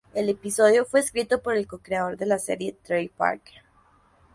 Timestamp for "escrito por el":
1.01-1.67